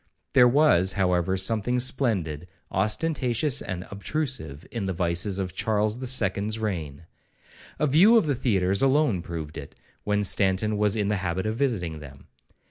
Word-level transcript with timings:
There 0.33 0.47
was, 0.47 0.93
however, 0.93 1.37
something 1.37 1.79
splendid, 1.79 2.47
ostentatious, 2.71 3.61
and 3.61 3.85
obtrusive, 3.91 4.65
in 4.71 4.87
the 4.87 4.93
vices 4.93 5.37
of 5.37 5.53
Charles 5.53 5.99
the 5.99 6.07
Second's 6.07 6.57
reign.—A 6.57 7.85
view 7.85 8.17
of 8.17 8.25
the 8.25 8.33
theatres 8.33 8.81
alone 8.81 9.21
proved 9.21 9.59
it, 9.59 9.75
when 10.03 10.23
Stanton 10.23 10.75
was 10.79 10.95
in 10.95 11.09
the 11.09 11.17
habit 11.17 11.45
of 11.45 11.55
visiting 11.55 11.99
them. 11.99 12.25